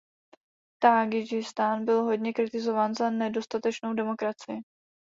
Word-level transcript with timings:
Tádžikistán 0.79 1.85
byl 1.85 2.03
hodně 2.03 2.33
kritizován 2.33 2.95
za 2.95 3.09
nedostatečnou 3.09 3.93
demokracii. 3.93 4.57